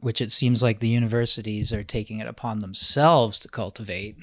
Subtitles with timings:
[0.00, 4.16] which it seems like the universities are taking it upon themselves to cultivate.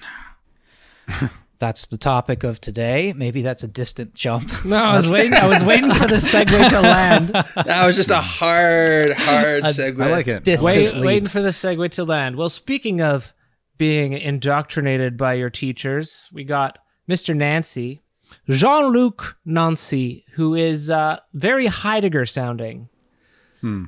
[1.60, 3.14] that's the topic of today.
[3.16, 4.52] Maybe that's a distant jump.
[4.66, 5.34] No, I was waiting.
[5.34, 7.30] I was waiting for the segue to land.
[7.30, 10.02] That was just a hard, hard segue.
[10.02, 10.44] I like it.
[10.44, 11.06] Distant Wait, leap.
[11.06, 12.36] waiting for the segue to land.
[12.36, 13.34] Well, speaking of
[13.78, 17.36] being indoctrinated by your teachers, we got Mr.
[17.36, 18.02] Nancy,
[18.50, 22.90] Jean Luc Nancy, who is uh, very Heidegger sounding.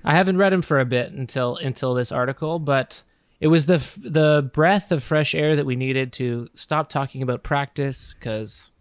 [0.04, 3.04] I haven't read him for a bit until until this article, but
[3.40, 7.22] it was the f- the breath of fresh air that we needed to stop talking
[7.22, 8.16] about practice.
[8.18, 8.72] Because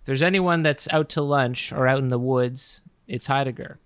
[0.00, 3.78] if there's anyone that's out to lunch or out in the woods, it's Heidegger.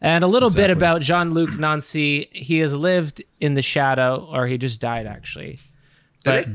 [0.00, 2.28] And a little bit about Jean Luc Nancy.
[2.32, 5.58] He has lived in the shadow, or he just died actually.
[6.24, 6.46] But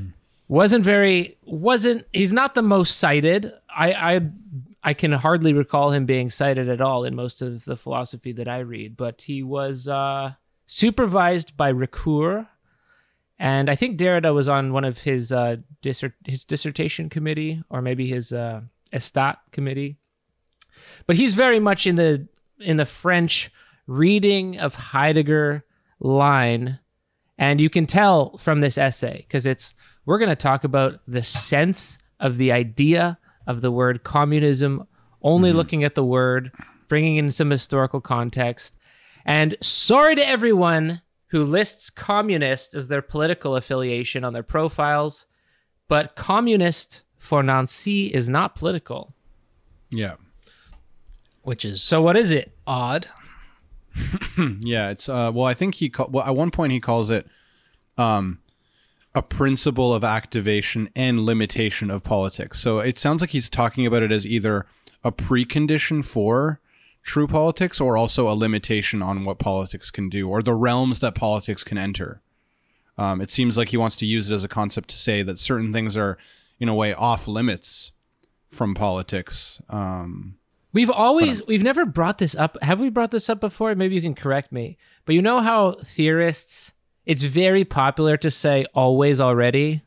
[0.47, 3.51] wasn't very wasn't he's not the most cited.
[3.69, 4.21] I I
[4.83, 8.47] I can hardly recall him being cited at all in most of the philosophy that
[8.47, 10.33] I read, but he was uh,
[10.65, 12.47] supervised by Ricoeur,
[13.37, 17.81] and I think Derrida was on one of his uh, dissert- his dissertation committee or
[17.81, 18.61] maybe his uh,
[18.93, 19.97] Estat committee.
[21.05, 22.27] But he's very much in the
[22.59, 23.51] in the French
[23.87, 25.65] reading of Heidegger
[25.99, 26.79] line,
[27.37, 29.75] and you can tell from this essay because it's
[30.05, 34.87] we're going to talk about the sense of the idea of the word communism,
[35.21, 36.51] only looking at the word,
[36.87, 38.75] bringing in some historical context.
[39.25, 45.25] And sorry to everyone who lists communist as their political affiliation on their profiles,
[45.87, 49.13] but communist for Nancy is not political.
[49.91, 50.15] Yeah.
[51.43, 52.51] which is So what is it?
[52.65, 53.07] odd.
[54.61, 57.27] Yeah, it's uh well I think he call, well at one point he calls it
[57.97, 58.39] um
[59.13, 62.59] a principle of activation and limitation of politics.
[62.59, 64.65] So it sounds like he's talking about it as either
[65.03, 66.59] a precondition for
[67.03, 71.15] true politics or also a limitation on what politics can do or the realms that
[71.15, 72.21] politics can enter.
[72.97, 75.39] Um, it seems like he wants to use it as a concept to say that
[75.39, 76.17] certain things are
[76.59, 77.91] in a way off limits
[78.49, 79.61] from politics.
[79.69, 80.37] Um,
[80.73, 82.57] We've always we've never brought this up.
[82.61, 83.75] Have we brought this up before?
[83.75, 84.77] Maybe you can correct me.
[85.05, 86.71] But you know how theorists
[87.05, 89.81] it's very popular to say always already.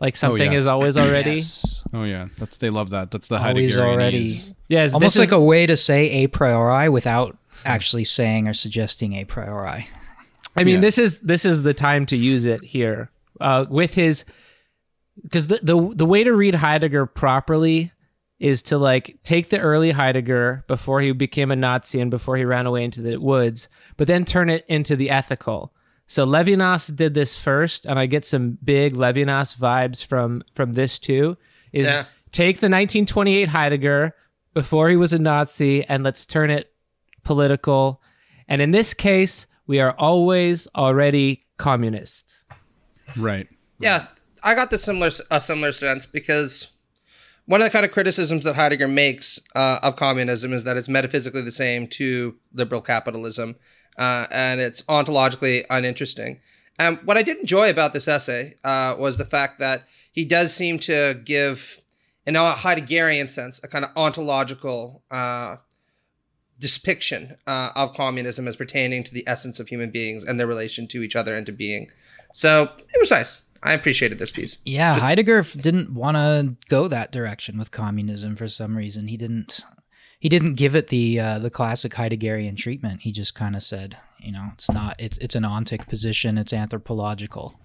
[0.00, 0.58] Like something yeah.
[0.58, 1.42] is always already.
[1.92, 3.10] oh yeah, that's they love that.
[3.10, 3.80] That's the Always Heideggerianese.
[3.80, 4.38] already.
[4.68, 8.52] Yes, Almost this like is- a way to say a priori without actually saying or
[8.52, 9.88] suggesting a priori.
[10.54, 10.80] I mean, Yeah.
[10.82, 14.24] this is this is the time to use it here uh, with his
[15.22, 17.90] because the, the the way to read Heidegger properly
[18.38, 22.44] is to like take the early Heidegger before he became a Nazi and before he
[22.44, 25.72] ran away into the woods, but then turn it into the ethical.
[26.08, 30.98] So Levinas did this first, and I get some big Levinas vibes from from this
[30.98, 31.36] too.
[31.72, 32.04] Is Yeah.
[32.32, 34.14] take the 1928 Heidegger
[34.54, 36.72] before he was a Nazi and let's turn it
[37.24, 38.02] political.
[38.48, 42.32] And in this case, we are always already communist.
[43.16, 43.46] Right.
[43.78, 44.06] Yeah,
[44.42, 46.68] I got the similar a similar sense because
[47.48, 50.88] one of the kind of criticisms that Heidegger makes uh, of communism is that it's
[50.88, 53.56] metaphysically the same to liberal capitalism,
[53.96, 56.40] uh, and it's ontologically uninteresting.
[56.78, 60.52] And what I did enjoy about this essay uh, was the fact that he does
[60.52, 61.78] seem to give,
[62.26, 65.56] in a Heideggerian sense, a kind of ontological uh,
[66.60, 70.86] depiction uh, of communism as pertaining to the essence of human beings and their relation
[70.88, 71.90] to each other and to being.
[72.34, 73.42] So it was nice.
[73.62, 74.58] I appreciated this piece.
[74.64, 79.08] Yeah, Heidegger f- didn't want to go that direction with communism for some reason.
[79.08, 79.64] He didn't.
[80.20, 83.02] He didn't give it the uh, the classic Heideggerian treatment.
[83.02, 84.96] He just kind of said, you know, it's not.
[84.98, 86.38] It's it's an ontic position.
[86.38, 87.58] It's anthropological.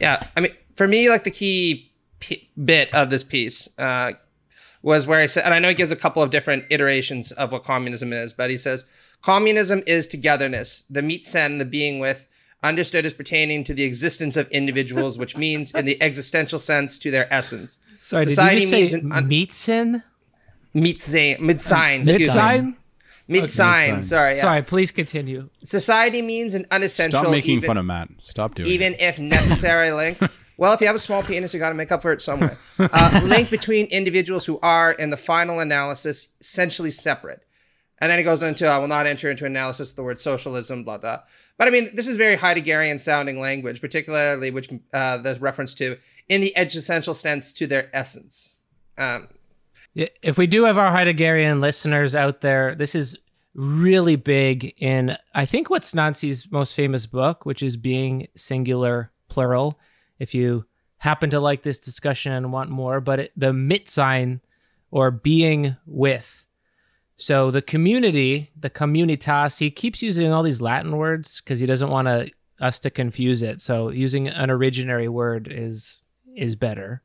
[0.00, 4.12] Yeah, I mean, for me, like the key p- bit of this piece uh,
[4.82, 7.52] was where he said, and I know he gives a couple of different iterations of
[7.52, 8.84] what communism is, but he says
[9.22, 12.26] communism is togetherness, the meet sen, the being with,
[12.62, 17.10] understood as pertaining to the existence of individuals, which means in the existential sense to
[17.10, 17.78] their essence.
[18.02, 20.02] Sorry, Society did you just say means an un- Meetsen?
[20.74, 22.26] Meet sein, mid sign, excuse me.
[22.26, 22.76] Midsign?
[23.30, 23.90] Meet sign.
[23.90, 24.02] Mid-sign.
[24.04, 24.40] Sorry, yeah.
[24.40, 25.50] Sorry, please continue.
[25.62, 27.20] Society means an unessential.
[27.20, 28.08] Stop making even, fun of Matt.
[28.18, 29.00] Stop doing even it.
[29.00, 30.18] if necessary link.
[30.60, 32.58] Well, if you have a small penis, you got to make up for it somewhere.
[32.80, 37.44] Uh, link between individuals who are, in the final analysis, essentially separate.
[38.00, 40.84] And then he goes into, I will not enter into analysis of the word socialism,
[40.84, 41.20] blah, blah.
[41.56, 45.98] But I mean, this is very Heideggerian sounding language, particularly which uh, there's reference to
[46.28, 48.54] in the existential sense to their essence.
[48.96, 49.28] Um,
[49.94, 53.16] If we do have our Heideggerian listeners out there, this is
[53.54, 59.78] really big in, I think, what's Nancy's most famous book, which is Being Singular Plural.
[60.20, 60.66] If you
[60.98, 64.40] happen to like this discussion and want more, but it, the mit sign
[64.90, 66.46] or being with.
[67.20, 71.90] So the community, the communitas, he keeps using all these Latin words because he doesn't
[71.90, 72.30] want to
[72.60, 73.60] us to confuse it.
[73.60, 76.02] So using an originary word is
[76.36, 77.02] is better.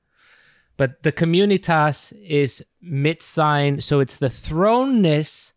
[0.77, 5.53] But the communitas is mit sign, so it's the thrownness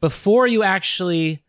[0.00, 1.44] before you actually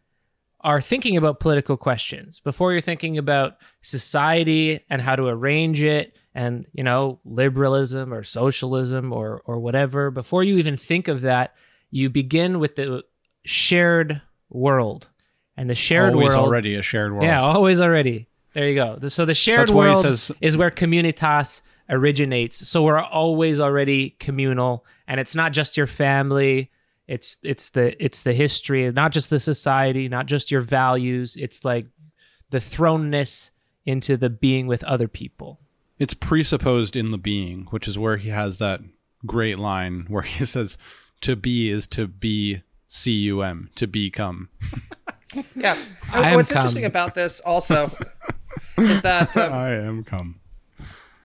[0.61, 6.15] are thinking about political questions, before you're thinking about society and how to arrange it
[6.35, 11.55] and, you know, liberalism or socialism or or whatever, before you even think of that,
[11.93, 13.03] you begin with the
[13.45, 15.09] shared world.
[15.55, 16.23] And the shared world.
[16.23, 17.25] Always world already a shared world.
[17.25, 18.27] yeah, always already.
[18.53, 19.07] There you go.
[19.07, 22.67] So the shared That's world says- is where communitas originates.
[22.67, 26.71] So we're always already communal, and it's not just your family.
[27.07, 31.35] It's it's the it's the history, not just the society, not just your values.
[31.35, 31.85] It's like
[32.49, 33.51] the thrownness
[33.85, 35.59] into the being with other people.
[35.99, 38.81] It's presupposed in the being, which is where he has that
[39.25, 40.77] great line where he says,
[41.23, 44.49] "To be is to be cum to become."
[45.55, 45.77] yeah.
[46.11, 46.59] I am What's come.
[46.59, 47.91] interesting about this also
[48.77, 50.39] is that um, I am come.